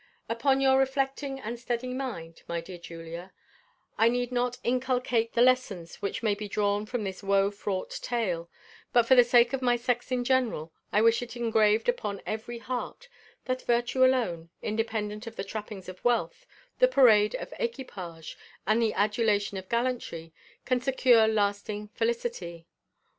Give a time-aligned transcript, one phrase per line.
[0.27, 3.33] Upon your reflecting and steady mind, my dear Julia,
[3.99, 8.49] I need not inculcate the lessons which may be drawn from this woe fraught tale;
[8.93, 12.57] but for the sake of my sex in general, I wish it engraved upon every
[12.57, 13.09] heart,
[13.45, 16.47] that virtue alone, independent of the trappings of wealth,
[16.79, 20.33] the parade of equipage, and the adulation of gallantry,
[20.65, 22.65] can secure lasting felicity.